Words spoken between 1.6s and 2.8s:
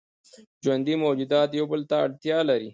بل ته اړتیا لري